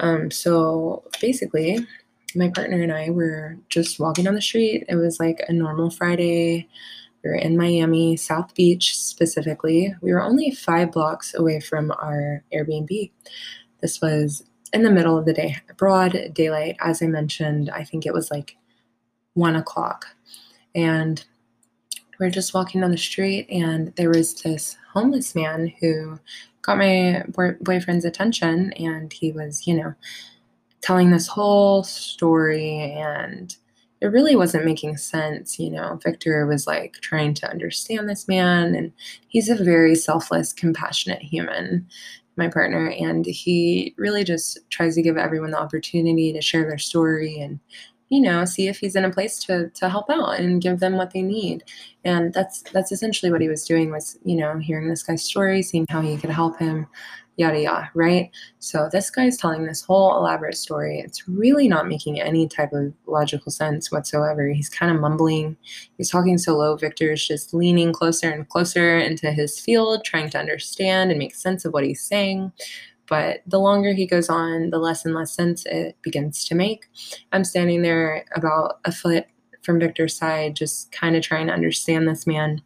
Um, 0.00 0.30
so 0.30 1.04
basically, 1.20 1.86
my 2.34 2.48
partner 2.48 2.82
and 2.82 2.92
I 2.92 3.10
were 3.10 3.56
just 3.68 3.98
walking 3.98 4.24
down 4.24 4.34
the 4.34 4.42
street. 4.42 4.84
It 4.88 4.96
was 4.96 5.18
like 5.18 5.42
a 5.48 5.52
normal 5.52 5.90
Friday. 5.90 6.68
We 7.22 7.30
were 7.30 7.36
in 7.36 7.56
Miami, 7.56 8.16
South 8.16 8.54
Beach 8.54 8.96
specifically. 8.96 9.94
We 10.00 10.12
were 10.12 10.22
only 10.22 10.50
five 10.50 10.92
blocks 10.92 11.34
away 11.34 11.60
from 11.60 11.90
our 11.90 12.42
Airbnb. 12.52 13.10
This 13.80 14.00
was 14.00 14.44
in 14.72 14.82
the 14.84 14.90
middle 14.90 15.18
of 15.18 15.26
the 15.26 15.32
day, 15.32 15.56
broad 15.76 16.16
daylight. 16.32 16.76
As 16.80 17.02
I 17.02 17.06
mentioned, 17.06 17.70
I 17.70 17.84
think 17.84 18.06
it 18.06 18.14
was 18.14 18.30
like 18.30 18.56
one 19.34 19.56
o'clock. 19.56 20.06
And 20.74 21.24
we 22.18 22.26
are 22.26 22.30
just 22.30 22.54
walking 22.54 22.82
down 22.82 22.90
the 22.90 22.98
street, 22.98 23.48
and 23.50 23.94
there 23.96 24.10
was 24.10 24.34
this 24.34 24.76
homeless 24.92 25.34
man 25.34 25.72
who 25.80 26.20
got 26.62 26.76
my 26.76 27.24
boyfriend's 27.62 28.04
attention, 28.04 28.72
and 28.74 29.12
he 29.12 29.32
was, 29.32 29.66
you 29.66 29.74
know, 29.74 29.94
telling 30.82 31.10
this 31.10 31.26
whole 31.26 31.82
story 31.82 32.92
and 32.96 33.56
it 34.00 34.06
really 34.06 34.34
wasn't 34.34 34.64
making 34.64 34.96
sense. 34.96 35.58
You 35.58 35.70
know, 35.70 35.98
Victor 36.02 36.46
was 36.46 36.66
like 36.66 36.94
trying 37.02 37.34
to 37.34 37.50
understand 37.50 38.08
this 38.08 38.26
man, 38.26 38.74
and 38.74 38.92
he's 39.28 39.48
a 39.48 39.62
very 39.62 39.94
selfless, 39.94 40.52
compassionate 40.52 41.22
human, 41.22 41.86
my 42.36 42.48
partner, 42.48 42.88
and 42.90 43.26
he 43.26 43.94
really 43.98 44.24
just 44.24 44.58
tries 44.70 44.94
to 44.94 45.02
give 45.02 45.18
everyone 45.18 45.50
the 45.50 45.60
opportunity 45.60 46.32
to 46.32 46.40
share 46.40 46.64
their 46.64 46.78
story 46.78 47.38
and 47.40 47.60
you 48.08 48.20
know 48.20 48.44
see 48.44 48.66
if 48.66 48.78
he's 48.78 48.96
in 48.96 49.04
a 49.04 49.10
place 49.10 49.38
to 49.38 49.70
to 49.70 49.88
help 49.88 50.10
out 50.10 50.38
and 50.40 50.60
give 50.60 50.80
them 50.80 50.96
what 50.96 51.12
they 51.12 51.22
need 51.22 51.62
and 52.04 52.34
that's 52.34 52.62
that's 52.72 52.90
essentially 52.90 53.30
what 53.30 53.40
he 53.40 53.48
was 53.48 53.64
doing 53.64 53.90
was 53.90 54.18
you 54.24 54.34
know 54.36 54.58
hearing 54.58 54.88
this 54.88 55.04
guy's 55.04 55.22
story 55.22 55.62
seeing 55.62 55.86
how 55.88 56.00
he 56.00 56.16
could 56.16 56.28
help 56.28 56.58
him 56.58 56.88
yada 57.40 57.60
yada, 57.60 57.90
right? 57.94 58.30
So 58.58 58.88
this 58.92 59.10
guy's 59.10 59.38
telling 59.38 59.64
this 59.64 59.82
whole 59.82 60.16
elaborate 60.16 60.56
story. 60.56 61.00
It's 61.00 61.26
really 61.26 61.68
not 61.68 61.88
making 61.88 62.20
any 62.20 62.46
type 62.46 62.72
of 62.72 62.92
logical 63.06 63.50
sense 63.50 63.90
whatsoever. 63.90 64.50
He's 64.50 64.68
kind 64.68 64.94
of 64.94 65.00
mumbling. 65.00 65.56
He's 65.96 66.10
talking 66.10 66.36
so 66.36 66.56
low. 66.56 66.76
Victor 66.76 67.12
is 67.12 67.26
just 67.26 67.54
leaning 67.54 67.92
closer 67.92 68.30
and 68.30 68.48
closer 68.48 68.98
into 68.98 69.32
his 69.32 69.58
field, 69.58 70.04
trying 70.04 70.28
to 70.30 70.38
understand 70.38 71.10
and 71.10 71.18
make 71.18 71.34
sense 71.34 71.64
of 71.64 71.72
what 71.72 71.84
he's 71.84 72.02
saying. 72.02 72.52
But 73.08 73.40
the 73.46 73.58
longer 73.58 73.92
he 73.92 74.06
goes 74.06 74.28
on, 74.28 74.70
the 74.70 74.78
less 74.78 75.04
and 75.04 75.14
less 75.14 75.32
sense 75.32 75.64
it 75.66 75.96
begins 76.02 76.44
to 76.44 76.54
make. 76.54 76.86
I'm 77.32 77.44
standing 77.44 77.82
there 77.82 78.24
about 78.36 78.80
a 78.84 78.92
foot 78.92 79.24
from 79.62 79.80
Victor's 79.80 80.14
side, 80.14 80.56
just 80.56 80.92
kind 80.92 81.16
of 81.16 81.22
trying 81.22 81.46
to 81.46 81.52
understand 81.52 82.06
this 82.06 82.26
man 82.26 82.62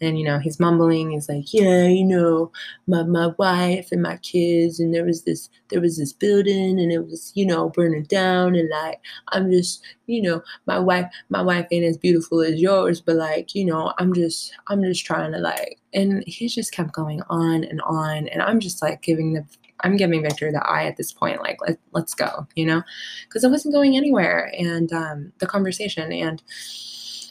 and 0.00 0.18
you 0.18 0.24
know 0.24 0.38
he's 0.38 0.60
mumbling 0.60 1.10
he's 1.10 1.28
like 1.28 1.52
yeah 1.52 1.86
you 1.86 2.04
know 2.04 2.50
my 2.86 3.02
my 3.02 3.28
wife 3.38 3.88
and 3.92 4.02
my 4.02 4.16
kids 4.18 4.78
and 4.80 4.94
there 4.94 5.04
was 5.04 5.22
this 5.22 5.48
there 5.68 5.80
was 5.80 5.98
this 5.98 6.12
building 6.12 6.78
and 6.78 6.92
it 6.92 7.06
was 7.06 7.32
you 7.34 7.46
know 7.46 7.68
burning 7.70 8.04
down 8.04 8.54
and 8.54 8.68
like 8.70 9.00
i'm 9.28 9.50
just 9.50 9.82
you 10.06 10.20
know 10.20 10.42
my 10.66 10.78
wife 10.78 11.10
my 11.28 11.42
wife 11.42 11.66
ain't 11.70 11.84
as 11.84 11.96
beautiful 11.96 12.40
as 12.40 12.60
yours 12.60 13.00
but 13.00 13.16
like 13.16 13.54
you 13.54 13.64
know 13.64 13.92
i'm 13.98 14.12
just 14.12 14.52
i'm 14.68 14.82
just 14.82 15.04
trying 15.04 15.32
to 15.32 15.38
like 15.38 15.78
and 15.94 16.22
he 16.26 16.48
just 16.48 16.72
kept 16.72 16.92
going 16.92 17.22
on 17.28 17.64
and 17.64 17.80
on 17.82 18.28
and 18.28 18.42
i'm 18.42 18.60
just 18.60 18.82
like 18.82 19.02
giving 19.02 19.32
the 19.32 19.44
i'm 19.80 19.96
giving 19.96 20.22
victor 20.22 20.50
the 20.50 20.66
eye 20.66 20.84
at 20.84 20.96
this 20.96 21.12
point 21.12 21.40
like 21.42 21.58
let, 21.66 21.78
let's 21.92 22.14
go 22.14 22.46
you 22.54 22.64
know? 22.64 22.82
Because 23.24 23.44
i 23.44 23.48
wasn't 23.48 23.74
going 23.74 23.96
anywhere 23.96 24.52
and 24.58 24.92
um 24.92 25.32
the 25.38 25.46
conversation 25.46 26.12
and 26.12 26.42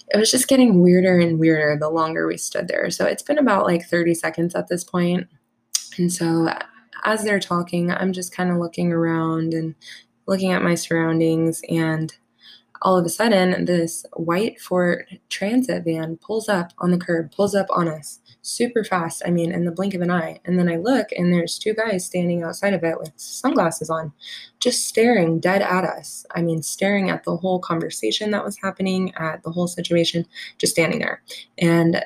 it 0.10 0.18
was 0.18 0.32
just 0.32 0.48
getting 0.48 0.82
weirder 0.82 1.20
and 1.20 1.40
weirder 1.40 1.78
the 1.80 1.90
longer 1.90 2.28
we 2.28 2.38
stood 2.38 2.68
there. 2.68 2.90
So 2.92 3.06
it's 3.06 3.24
been 3.24 3.40
about 3.40 3.66
like 3.66 3.86
30 3.86 4.14
seconds 4.14 4.56
at 4.56 4.68
this 4.68 4.84
point. 4.84 5.28
And 5.98 6.12
so 6.12 6.50
as 7.04 7.24
they're 7.24 7.40
talking, 7.40 7.92
I'm 7.92 8.14
just 8.14 8.36
kind 8.36 8.52
of 8.52 8.58
looking 8.58 8.92
around 8.92 9.54
and 9.54 9.76
looking 10.28 10.52
at 10.52 10.64
my 10.64 10.76
surroundings. 10.76 11.62
And 11.70 12.14
all 12.82 12.98
of 12.98 13.06
a 13.06 13.10
sudden, 13.10 13.66
this 13.66 14.06
white 14.16 14.60
Ford 14.60 15.06
transit 15.30 15.84
van 15.86 16.18
pulls 16.18 16.50
up 16.50 16.72
on 16.80 16.92
the 16.92 16.98
curb, 16.98 17.32
pulls 17.32 17.56
up 17.56 17.68
on 17.70 17.88
us 17.88 18.20
super 18.46 18.84
fast. 18.84 19.24
I 19.26 19.32
mean, 19.32 19.52
in 19.52 19.66
the 19.66 19.72
blink 19.72 19.94
of 19.94 20.02
an 20.02 20.12
eye. 20.12 20.40
And 20.46 20.60
then 20.60 20.70
I 20.70 20.78
look, 20.78 21.08
and 21.12 21.34
there's 21.34 21.58
two 21.58 21.74
guys 21.74 22.06
standing 22.06 22.44
outside 22.44 22.74
of 22.74 22.84
it 22.84 23.00
with 23.00 23.12
sunglasses 23.16 23.90
on, 23.90 24.14
just 24.60 24.86
staring 24.86 25.40
dead 25.40 25.62
at 25.62 25.84
us. 25.84 26.26
I 26.36 26.42
mean, 26.42 26.62
staring 26.62 27.10
at 27.10 27.24
the 27.24 27.38
whole 27.38 27.60
conversation 27.60 28.32
that 28.32 28.46
was 28.46 28.58
happening, 28.62 29.14
at 29.16 29.44
the 29.44 29.52
whole 29.52 29.68
situation, 29.68 30.26
just 30.58 30.74
standing 30.74 31.00
there. 31.00 31.22
And 31.58 32.04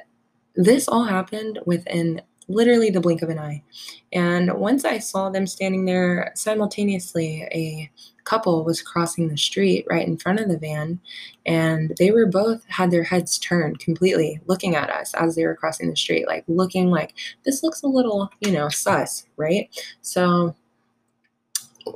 this 0.55 0.87
all 0.87 1.03
happened 1.03 1.59
within 1.65 2.21
literally 2.49 2.89
the 2.89 2.99
blink 2.99 3.21
of 3.21 3.29
an 3.29 3.39
eye. 3.39 3.63
And 4.11 4.53
once 4.55 4.83
I 4.83 4.97
saw 4.97 5.29
them 5.29 5.47
standing 5.47 5.85
there 5.85 6.31
simultaneously, 6.35 7.43
a 7.53 7.89
couple 8.29 8.63
was 8.63 8.81
crossing 8.81 9.27
the 9.27 9.37
street 9.37 9.85
right 9.89 10.07
in 10.07 10.15
front 10.15 10.39
of 10.39 10.47
the 10.47 10.57
van 10.57 10.99
and 11.47 11.93
they 11.97 12.11
were 12.11 12.27
both 12.27 12.63
had 12.67 12.91
their 12.91 13.03
heads 13.03 13.39
turned 13.39 13.79
completely 13.79 14.39
looking 14.45 14.75
at 14.75 14.89
us 14.91 15.15
as 15.15 15.35
they 15.35 15.45
were 15.45 15.55
crossing 15.55 15.89
the 15.89 15.95
street 15.95 16.27
like 16.27 16.43
looking 16.47 16.91
like 16.91 17.15
this 17.43 17.63
looks 17.63 17.81
a 17.81 17.87
little 17.87 18.29
you 18.41 18.51
know 18.51 18.69
sus 18.69 19.25
right 19.35 19.67
so 20.01 20.55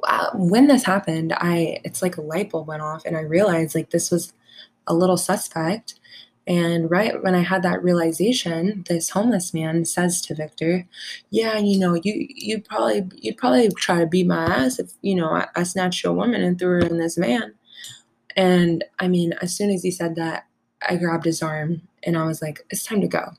uh, 0.08 0.32
when 0.34 0.66
this 0.66 0.84
happened 0.84 1.34
i 1.38 1.80
it's 1.84 2.02
like 2.02 2.18
a 2.18 2.22
light 2.22 2.50
bulb 2.50 2.68
went 2.68 2.82
off 2.82 3.06
and 3.06 3.16
i 3.16 3.22
realized 3.22 3.76
like 3.76 3.92
this 3.92 4.10
was 4.10 4.34
a 4.88 4.94
little 4.94 5.18
suspect 5.18 6.00
and 6.48 6.92
right 6.92 7.22
when 7.24 7.36
I 7.36 7.42
had 7.42 7.64
that 7.64 7.84
realization, 7.84 8.84
this 8.90 9.10
homeless 9.10 9.54
man 9.54 9.86
says 9.86 10.22
to 10.22 10.36
Victor, 10.36 10.86
"Yeah, 11.30 11.58
you 11.58 11.80
know, 11.80 11.96
you 11.96 12.28
you 12.30 12.62
probably 12.62 13.10
you'd 13.16 13.38
probably 13.38 13.70
try 13.70 14.00
to 14.00 14.08
beat 14.08 14.28
my 14.28 14.46
ass 14.46 14.80
if 14.80 14.92
you 15.02 15.16
know 15.16 15.30
I, 15.30 15.48
I 15.56 15.64
snatched 15.64 16.04
your 16.04 16.14
woman 16.14 16.44
and 16.44 16.60
threw 16.60 16.82
her 16.82 16.88
in 16.88 16.98
this 16.98 17.18
van." 17.18 17.54
And 18.36 18.84
I 19.00 19.08
mean, 19.08 19.34
as 19.42 19.56
soon 19.56 19.70
as 19.70 19.84
he 19.84 19.92
said 19.92 20.16
that, 20.16 20.46
I 20.88 20.98
grabbed 20.98 21.26
his 21.26 21.42
arm 21.42 21.82
and 22.06 22.18
I 22.18 22.26
was 22.26 22.42
like, 22.42 22.66
it's 22.70 22.84
time 22.84 23.02
to 23.02 23.08
go. 23.08 23.32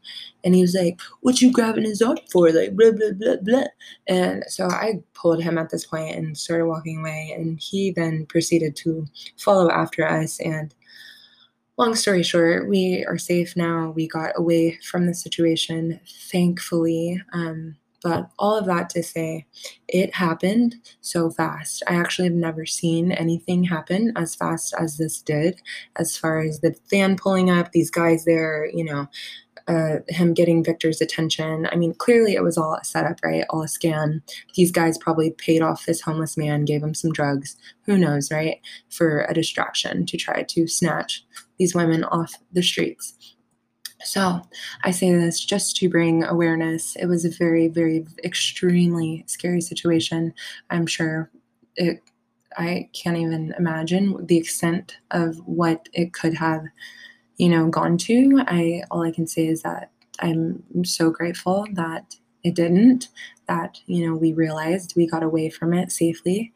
And 0.43 0.55
he 0.55 0.63
was 0.63 0.75
like, 0.75 1.01
what 1.21 1.41
you 1.41 1.53
grabbing 1.53 1.85
his 1.85 2.03
arm 2.03 2.19
for? 2.31 2.51
Like, 2.51 2.77
blah, 2.77 2.93
blah, 2.93 3.13
blah, 3.13 3.37
blah. 3.43 3.65
And 4.07 4.45
so 4.49 4.69
I 4.69 5.03
pulled 5.15 5.43
him 5.43 5.59
at 5.59 5.71
this 5.71 5.87
point 5.87 6.17
and 6.17 6.37
started 6.37 6.67
walking 6.67 7.01
away. 7.01 7.35
And 7.37 7.61
he 7.61 7.91
then 7.91 8.27
proceeded 8.27 8.77
to 8.77 9.07
follow 9.39 9.71
after 9.71 10.07
us. 10.07 10.41
And 10.41 10.75
long 11.77 11.95
story 11.95 12.23
short, 12.23 12.69
we 12.69 13.05
are 13.09 13.19
safe 13.19 13.57
now. 13.57 13.91
We 13.91 14.07
got 14.07 14.33
away 14.37 14.79
from 14.83 15.07
the 15.07 15.15
situation, 15.15 16.01
thankfully. 16.31 17.21
Um, 17.33 17.77
but 18.03 18.29
all 18.39 18.57
of 18.57 18.67
that 18.67 18.91
to 18.91 19.03
say, 19.03 19.47
it 19.89 20.15
happened 20.15 20.77
so 21.01 21.31
fast. 21.31 21.83
I 21.89 21.95
actually 21.95 22.29
have 22.29 22.37
never 22.37 22.67
seen 22.67 23.13
anything 23.13 23.65
happen 23.65 24.13
as 24.15 24.35
fast 24.35 24.75
as 24.79 24.99
this 24.99 25.23
did, 25.23 25.61
as 25.97 26.17
far 26.17 26.41
as 26.41 26.61
the 26.61 26.75
fan 26.91 27.17
pulling 27.17 27.51
up, 27.51 27.73
these 27.73 27.91
guys 27.91 28.27
there, 28.27 28.67
you 28.67 28.85
know, 28.85 29.09
uh, 29.67 30.01
him 30.09 30.35
getting 30.35 30.63
Victor's 30.63 31.01
attention. 31.01 31.67
I 31.73 31.77
mean, 31.77 31.95
clearly 31.95 32.35
it 32.35 32.43
was 32.43 32.59
all 32.59 32.75
a 32.75 32.85
setup, 32.85 33.21
right? 33.25 33.47
All 33.49 33.63
a 33.63 33.67
scam. 33.67 34.21
These 34.55 34.71
guys 34.71 34.99
probably 34.99 35.31
paid 35.31 35.63
off 35.63 35.87
this 35.87 36.03
homeless 36.03 36.37
man, 36.37 36.67
gave 36.67 36.83
him 36.83 36.93
some 36.95 37.13
drugs, 37.13 37.57
who 37.87 37.97
knows, 37.97 38.31
right? 38.31 38.61
For 38.91 39.23
a 39.23 39.33
distraction 39.33 40.05
to 40.05 40.19
try 40.19 40.43
to 40.43 40.69
snatch 40.69 41.25
these 41.59 41.75
women 41.75 42.05
off 42.05 42.35
the 42.53 42.63
streets. 42.63 43.35
So 44.03 44.43
I 44.83 44.91
say 44.91 45.13
this 45.13 45.43
just 45.43 45.77
to 45.77 45.89
bring 45.89 46.25
awareness. 46.25 46.95
It 46.97 47.07
was 47.07 47.25
a 47.25 47.31
very, 47.31 47.69
very 47.69 48.05
extremely 48.23 49.25
scary 49.27 49.61
situation. 49.61 50.35
I'm 50.71 50.87
sure 50.87 51.31
it 51.77 52.01
I 52.57 52.89
can't 52.93 53.17
even 53.17 53.53
imagine 53.59 54.27
the 54.27 54.37
extent 54.37 54.99
of 55.11 55.37
what 55.39 55.89
it 55.93 56.13
could 56.13 56.35
have, 56.35 56.63
you 57.37 57.49
know, 57.49 57.69
gone 57.69 57.99
to. 57.99 58.45
I 58.47 58.83
all 58.91 59.03
I 59.03 59.11
can 59.11 59.27
say 59.27 59.47
is 59.47 59.63
that 59.63 59.91
I'm 60.21 60.63
so 60.85 61.11
grateful 61.11 61.67
that 61.73 62.15
it 62.45 62.55
didn't, 62.55 63.09
that, 63.49 63.81
you 63.87 64.07
know, 64.07 64.15
we 64.15 64.33
realized 64.33 64.95
we 64.95 65.07
got 65.07 65.23
away 65.23 65.49
from 65.49 65.73
it 65.73 65.91
safely. 65.91 66.53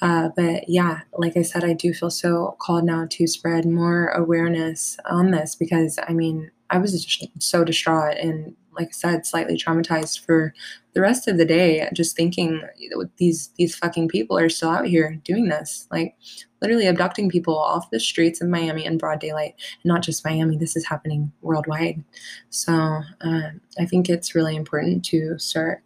Uh, 0.00 0.30
but 0.36 0.68
yeah, 0.68 1.00
like 1.12 1.36
I 1.36 1.42
said, 1.42 1.64
I 1.64 1.74
do 1.74 1.92
feel 1.92 2.10
so 2.10 2.56
called 2.60 2.84
now 2.84 3.06
to 3.10 3.26
spread 3.26 3.66
more 3.66 4.08
awareness 4.08 4.96
on 5.04 5.30
this 5.30 5.54
because 5.54 5.98
I 6.06 6.12
mean, 6.12 6.50
I 6.70 6.78
was 6.78 7.04
just 7.04 7.28
so 7.42 7.64
distraught 7.64 8.16
and, 8.16 8.54
like 8.72 8.88
I 8.88 8.92
said, 8.92 9.26
slightly 9.26 9.56
traumatized 9.56 10.24
for 10.24 10.54
the 10.94 11.00
rest 11.00 11.26
of 11.26 11.36
the 11.36 11.44
day. 11.44 11.88
Just 11.92 12.16
thinking 12.16 12.62
these 13.18 13.50
these 13.56 13.74
fucking 13.74 14.08
people 14.08 14.38
are 14.38 14.48
still 14.48 14.70
out 14.70 14.86
here 14.86 15.20
doing 15.24 15.48
this, 15.48 15.88
like 15.90 16.14
literally 16.62 16.86
abducting 16.86 17.28
people 17.28 17.58
off 17.58 17.90
the 17.90 17.98
streets 17.98 18.40
of 18.40 18.48
Miami 18.48 18.84
in 18.86 18.96
broad 18.96 19.18
daylight. 19.18 19.54
And 19.82 19.88
not 19.92 20.02
just 20.02 20.24
Miami, 20.24 20.56
this 20.56 20.76
is 20.76 20.86
happening 20.86 21.32
worldwide. 21.42 22.04
So 22.50 22.72
uh, 23.20 23.50
I 23.78 23.86
think 23.86 24.08
it's 24.08 24.36
really 24.36 24.54
important 24.54 25.04
to 25.06 25.36
start 25.38 25.82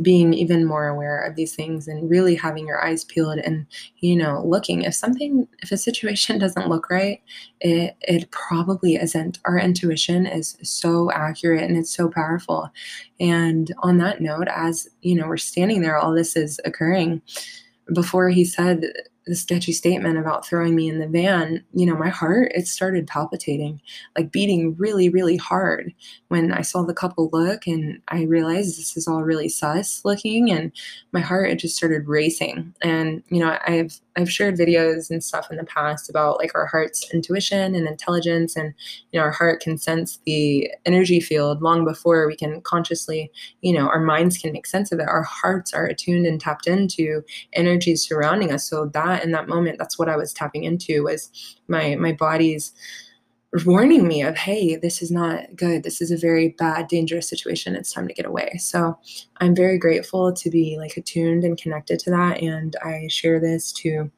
being 0.00 0.32
even 0.32 0.64
more 0.64 0.86
aware 0.86 1.20
of 1.20 1.34
these 1.34 1.56
things 1.56 1.88
and 1.88 2.08
really 2.08 2.36
having 2.36 2.66
your 2.66 2.84
eyes 2.84 3.04
peeled 3.04 3.38
and 3.38 3.66
you 3.98 4.14
know 4.14 4.42
looking. 4.44 4.82
If 4.82 4.94
something 4.94 5.48
if 5.60 5.72
a 5.72 5.76
situation 5.76 6.38
doesn't 6.40 6.68
look 6.68 6.90
right 6.90 7.20
it 7.60 7.96
it 8.02 8.30
probably 8.30 8.96
isn't. 8.96 9.38
Our 9.44 9.58
intuition 9.58 10.26
is 10.26 10.56
so 10.62 11.10
accurate 11.12 11.64
and 11.64 11.76
it's 11.76 11.94
so 11.94 12.08
powerful. 12.08 12.70
And 13.18 13.72
on 13.78 13.98
that 13.98 14.20
note 14.20 14.48
as 14.48 14.88
you 15.02 15.14
know 15.14 15.26
we're 15.26 15.36
standing 15.36 15.82
there 15.82 15.98
all 15.98 16.12
this 16.12 16.36
is 16.36 16.60
occurring 16.64 17.22
before 17.92 18.28
he 18.28 18.44
said 18.44 18.84
the 19.26 19.36
sketchy 19.36 19.72
statement 19.72 20.18
about 20.18 20.46
throwing 20.46 20.74
me 20.74 20.88
in 20.88 20.98
the 20.98 21.06
van, 21.06 21.62
you 21.72 21.86
know, 21.86 21.96
my 21.96 22.08
heart, 22.08 22.50
it 22.54 22.66
started 22.66 23.06
palpitating, 23.06 23.80
like 24.16 24.32
beating 24.32 24.74
really, 24.76 25.08
really 25.08 25.36
hard 25.36 25.94
when 26.28 26.52
I 26.52 26.62
saw 26.62 26.82
the 26.82 26.94
couple 26.94 27.30
look 27.32 27.66
and 27.66 28.00
I 28.08 28.22
realized 28.22 28.78
this 28.78 28.96
is 28.96 29.06
all 29.06 29.22
really 29.22 29.48
sus 29.48 30.04
looking 30.04 30.50
and 30.50 30.72
my 31.12 31.20
heart, 31.20 31.50
it 31.50 31.60
just 31.60 31.76
started 31.76 32.08
racing. 32.08 32.74
And, 32.82 33.22
you 33.28 33.38
know, 33.38 33.58
I've, 33.66 34.00
I've 34.16 34.30
shared 34.30 34.56
videos 34.56 35.10
and 35.10 35.22
stuff 35.22 35.50
in 35.50 35.56
the 35.56 35.64
past 35.64 36.10
about 36.10 36.38
like 36.38 36.54
our 36.54 36.66
heart's 36.66 37.12
intuition 37.12 37.74
and 37.74 37.86
intelligence 37.86 38.56
and, 38.56 38.74
you 39.10 39.18
know, 39.18 39.24
our 39.24 39.30
heart 39.30 39.60
can 39.60 39.78
sense 39.78 40.18
the 40.26 40.70
energy 40.86 41.20
field 41.20 41.62
long 41.62 41.84
before 41.84 42.26
we 42.26 42.36
can 42.36 42.60
consciously, 42.60 43.30
you 43.60 43.72
know, 43.72 43.88
our 43.88 44.00
minds 44.00 44.38
can 44.38 44.52
make 44.52 44.66
sense 44.66 44.92
of 44.92 44.98
it. 44.98 45.08
Our 45.08 45.22
hearts 45.22 45.72
are 45.72 45.86
attuned 45.86 46.26
and 46.26 46.40
tapped 46.40 46.66
into 46.66 47.22
energies 47.52 48.06
surrounding 48.06 48.52
us. 48.52 48.68
So 48.68 48.86
that 48.86 49.24
in 49.24 49.32
that 49.32 49.48
moment 49.48 49.78
that's 49.78 49.98
what 49.98 50.08
i 50.08 50.16
was 50.16 50.32
tapping 50.32 50.64
into 50.64 51.04
was 51.04 51.30
my 51.68 51.96
my 51.96 52.12
body's 52.12 52.72
warning 53.66 54.08
me 54.08 54.22
of 54.22 54.34
hey 54.34 54.76
this 54.76 55.02
is 55.02 55.10
not 55.10 55.54
good 55.54 55.82
this 55.82 56.00
is 56.00 56.10
a 56.10 56.16
very 56.16 56.48
bad 56.58 56.88
dangerous 56.88 57.28
situation 57.28 57.76
it's 57.76 57.92
time 57.92 58.08
to 58.08 58.14
get 58.14 58.24
away 58.24 58.50
so 58.58 58.98
i'm 59.38 59.54
very 59.54 59.78
grateful 59.78 60.32
to 60.32 60.48
be 60.48 60.76
like 60.78 60.96
attuned 60.96 61.44
and 61.44 61.60
connected 61.60 61.98
to 61.98 62.10
that 62.10 62.40
and 62.40 62.76
i 62.82 63.06
share 63.08 63.38
this 63.38 63.70
to 63.70 64.10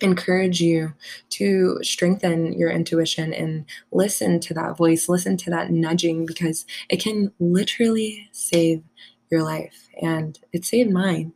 encourage 0.00 0.60
you 0.60 0.92
to 1.28 1.78
strengthen 1.82 2.52
your 2.54 2.68
intuition 2.68 3.32
and 3.32 3.64
listen 3.92 4.40
to 4.40 4.52
that 4.52 4.76
voice 4.76 5.08
listen 5.08 5.36
to 5.36 5.50
that 5.50 5.70
nudging 5.70 6.26
because 6.26 6.66
it 6.88 7.00
can 7.00 7.32
literally 7.38 8.28
save 8.32 8.82
your 9.30 9.44
life 9.44 9.88
and 10.02 10.40
it 10.52 10.64
saved 10.64 10.90
mine 10.90 11.32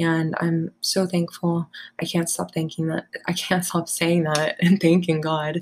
and 0.00 0.34
I'm 0.40 0.70
so 0.80 1.06
thankful. 1.06 1.68
I 2.00 2.06
can't 2.06 2.30
stop 2.30 2.54
thanking 2.54 2.86
that. 2.86 3.04
I 3.28 3.34
can't 3.34 3.62
stop 3.62 3.86
saying 3.86 4.22
that 4.22 4.56
and 4.60 4.80
thanking 4.80 5.20
God. 5.20 5.58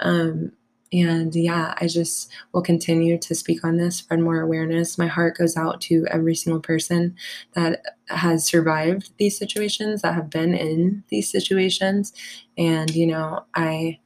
Um, 0.00 0.52
and 0.92 1.34
yeah, 1.34 1.74
I 1.80 1.86
just 1.86 2.30
will 2.52 2.62
continue 2.62 3.16
to 3.18 3.34
speak 3.34 3.64
on 3.64 3.78
this, 3.78 3.96
spread 3.96 4.20
more 4.20 4.40
awareness. 4.40 4.98
My 4.98 5.06
heart 5.06 5.38
goes 5.38 5.56
out 5.56 5.80
to 5.82 6.06
every 6.10 6.34
single 6.34 6.60
person 6.60 7.16
that 7.54 7.82
has 8.08 8.44
survived 8.44 9.10
these 9.16 9.38
situations, 9.38 10.02
that 10.02 10.14
have 10.14 10.28
been 10.28 10.54
in 10.54 11.02
these 11.08 11.30
situations. 11.30 12.12
And, 12.58 12.94
you 12.94 13.06
know, 13.06 13.44
I 13.54 13.98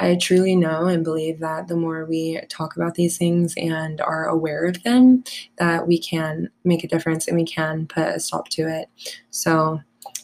I 0.00 0.14
truly 0.14 0.54
know 0.54 0.86
and 0.86 1.02
believe 1.02 1.40
that 1.40 1.66
the 1.66 1.76
more 1.76 2.04
we 2.04 2.40
talk 2.48 2.76
about 2.76 2.94
these 2.94 3.18
things 3.18 3.54
and 3.56 4.00
are 4.00 4.26
aware 4.26 4.64
of 4.64 4.82
them, 4.84 5.24
that 5.58 5.88
we 5.88 5.98
can 5.98 6.50
make 6.64 6.84
a 6.84 6.88
difference 6.88 7.26
and 7.26 7.36
we 7.36 7.44
can 7.44 7.86
put 7.86 8.06
a 8.06 8.20
stop 8.20 8.48
to 8.50 8.68
it. 8.68 8.88
So 9.30 9.80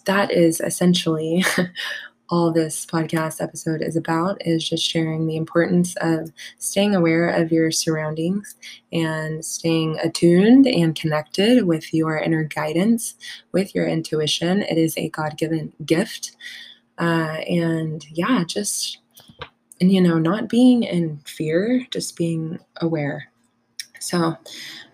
that 0.06 0.30
is 0.30 0.60
essentially 0.60 1.44
all 2.30 2.50
this 2.50 2.86
podcast 2.86 3.42
episode 3.42 3.82
is 3.82 3.96
about 3.96 4.44
is 4.46 4.68
just 4.68 4.82
sharing 4.82 5.26
the 5.26 5.36
importance 5.36 5.94
of 6.00 6.32
staying 6.58 6.94
aware 6.94 7.28
of 7.28 7.52
your 7.52 7.70
surroundings 7.70 8.54
and 8.92 9.44
staying 9.44 9.98
attuned 10.02 10.66
and 10.66 10.94
connected 10.94 11.66
with 11.66 11.92
your 11.92 12.16
inner 12.16 12.44
guidance 12.44 13.14
with 13.52 13.74
your 13.74 13.86
intuition. 13.86 14.62
It 14.62 14.78
is 14.78 14.96
a 14.96 15.10
god-given 15.10 15.72
gift. 15.84 16.36
Uh, 16.96 17.42
and 17.48 18.06
yeah 18.12 18.44
just 18.44 18.98
and 19.80 19.90
you 19.90 20.00
know 20.00 20.16
not 20.16 20.48
being 20.48 20.84
in 20.84 21.18
fear 21.26 21.84
just 21.90 22.16
being 22.16 22.58
aware. 22.80 23.30
So 24.00 24.36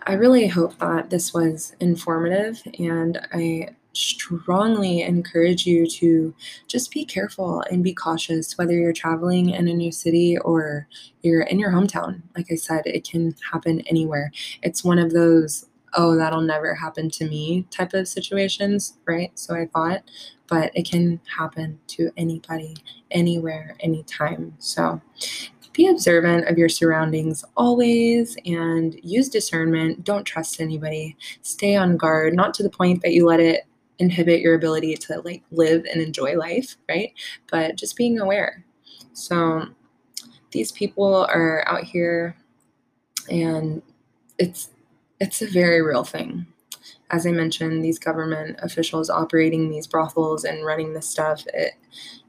i 0.07 0.13
really 0.13 0.47
hope 0.47 0.77
that 0.79 1.09
this 1.09 1.33
was 1.33 1.75
informative 1.79 2.61
and 2.79 3.19
i 3.33 3.69
strongly 3.93 5.01
encourage 5.01 5.65
you 5.65 5.85
to 5.85 6.33
just 6.67 6.91
be 6.91 7.03
careful 7.03 7.61
and 7.69 7.83
be 7.83 7.93
cautious 7.93 8.57
whether 8.57 8.73
you're 8.73 8.93
traveling 8.93 9.49
in 9.49 9.67
a 9.67 9.73
new 9.73 9.91
city 9.91 10.37
or 10.39 10.87
you're 11.21 11.41
in 11.41 11.59
your 11.59 11.71
hometown 11.71 12.21
like 12.35 12.47
i 12.51 12.55
said 12.55 12.81
it 12.85 13.07
can 13.07 13.35
happen 13.51 13.81
anywhere 13.81 14.31
it's 14.63 14.83
one 14.83 14.97
of 14.97 15.11
those 15.11 15.65
oh 15.95 16.15
that'll 16.15 16.41
never 16.41 16.73
happen 16.73 17.09
to 17.09 17.27
me 17.27 17.65
type 17.69 17.93
of 17.93 18.07
situations 18.07 18.97
right 19.05 19.31
so 19.37 19.53
i 19.53 19.65
thought 19.67 20.03
but 20.51 20.69
it 20.75 20.85
can 20.85 21.17
happen 21.33 21.79
to 21.87 22.11
anybody, 22.17 22.75
anywhere, 23.09 23.77
anytime. 23.79 24.53
So 24.59 25.01
be 25.71 25.87
observant 25.87 26.49
of 26.49 26.57
your 26.57 26.67
surroundings 26.67 27.45
always 27.55 28.35
and 28.45 28.99
use 29.01 29.29
discernment. 29.29 30.03
Don't 30.03 30.25
trust 30.25 30.59
anybody. 30.59 31.15
Stay 31.41 31.77
on 31.77 31.95
guard, 31.95 32.33
not 32.33 32.53
to 32.55 32.63
the 32.63 32.69
point 32.69 33.01
that 33.01 33.13
you 33.13 33.25
let 33.25 33.39
it 33.39 33.65
inhibit 34.01 34.41
your 34.41 34.55
ability 34.55 34.95
to 34.95 35.21
like 35.21 35.43
live 35.51 35.85
and 35.85 36.01
enjoy 36.01 36.35
life, 36.37 36.75
right? 36.89 37.13
But 37.49 37.75
just 37.75 37.95
being 37.95 38.19
aware. 38.19 38.65
So 39.13 39.67
these 40.51 40.71
people 40.71 41.25
are 41.29 41.63
out 41.67 41.83
here 41.83 42.35
and 43.29 43.81
it's 44.37 44.69
it's 45.19 45.41
a 45.41 45.47
very 45.47 45.81
real 45.81 46.03
thing 46.03 46.47
as 47.11 47.27
I 47.27 47.31
mentioned, 47.31 47.83
these 47.83 47.99
government 47.99 48.57
officials 48.61 49.09
operating 49.09 49.69
these 49.69 49.85
brothels 49.85 50.45
and 50.45 50.65
running 50.65 50.93
this 50.93 51.07
stuff, 51.07 51.45
it 51.53 51.73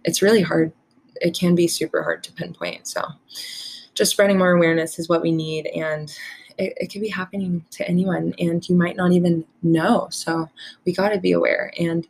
it's 0.04 0.22
really 0.22 0.42
hard. 0.42 0.72
It 1.16 1.36
can 1.38 1.54
be 1.54 1.68
super 1.68 2.02
hard 2.02 2.24
to 2.24 2.32
pinpoint. 2.32 2.88
So 2.88 3.02
just 3.94 4.10
spreading 4.10 4.38
more 4.38 4.52
awareness 4.52 4.98
is 4.98 5.08
what 5.08 5.22
we 5.22 5.30
need 5.30 5.66
and 5.68 6.12
it, 6.58 6.74
it 6.76 6.92
could 6.92 7.00
be 7.00 7.08
happening 7.08 7.64
to 7.72 7.86
anyone 7.88 8.34
and 8.38 8.68
you 8.68 8.76
might 8.76 8.96
not 8.96 9.12
even 9.12 9.44
know. 9.62 10.08
So 10.10 10.48
we 10.84 10.92
got 10.92 11.10
to 11.10 11.18
be 11.18 11.32
aware. 11.32 11.72
And 11.78 12.06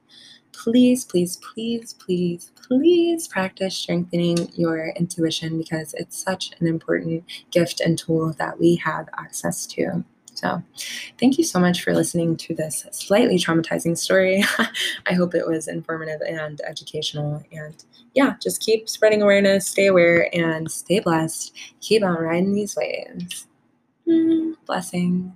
please, 0.53 1.05
please, 1.05 1.39
please, 1.39 1.95
please, 1.95 2.51
please 2.55 3.27
practice 3.29 3.77
strengthening 3.77 4.51
your 4.55 4.91
intuition 4.91 5.59
because 5.59 5.95
it's 5.95 6.23
such 6.23 6.53
an 6.61 6.67
important 6.67 7.25
gift 7.51 7.81
and 7.81 7.99
tool 7.99 8.33
that 8.39 8.59
we 8.61 8.77
have 8.77 9.09
access 9.19 9.67
to. 9.67 10.05
So, 10.35 10.63
thank 11.21 11.37
you 11.37 11.45
so 11.45 11.61
much 11.61 11.83
for 11.83 11.93
listening 11.95 12.37
to 12.39 12.55
this 12.55 12.87
slightly 12.91 13.37
traumatizing 13.37 13.97
story. 13.99 14.43
I 15.07 15.13
hope 15.13 15.35
it 15.35 15.47
was 15.47 15.69
informative 15.69 16.23
and 16.23 16.61
educational. 16.63 17.45
And 17.53 17.75
yeah, 18.15 18.35
just 18.43 18.63
keep 18.63 18.89
spreading 18.89 19.23
awareness, 19.23 19.69
stay 19.69 19.87
aware, 19.87 20.35
and 20.35 20.71
stay 20.71 21.01
blessed. 21.01 21.55
Keep 21.81 22.03
on 22.03 22.15
riding 22.15 22.55
these 22.55 22.75
waves. 22.77 23.47
Mm, 24.07 24.55
blessings. 24.65 25.33